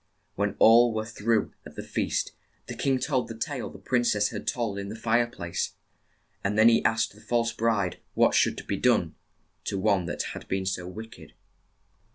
When 0.33 0.55
all 0.57 0.95
were 0.95 1.05
through 1.05 1.53
at 1.63 1.75
the 1.75 1.83
feast, 1.83 2.31
the 2.65 2.73
king 2.73 2.97
told 2.97 3.27
the 3.27 3.37
tale 3.37 3.69
the 3.69 3.77
prin 3.77 4.03
cess 4.03 4.29
had 4.29 4.47
told 4.47 4.79
in 4.79 4.89
the 4.89 4.95
fire 4.95 5.27
place, 5.27 5.75
and 6.43 6.57
then 6.57 6.69
he 6.69 6.83
asked 6.83 7.13
the 7.13 7.21
false 7.21 7.53
bride 7.53 7.99
what 8.15 8.33
should 8.33 8.65
be 8.65 8.77
done 8.77 9.13
to 9.65 9.77
one 9.77 10.05
that 10.05 10.23
had 10.33 10.47
been 10.47 10.65
so 10.65 10.87
wick 10.87 11.19
ed. 11.19 11.33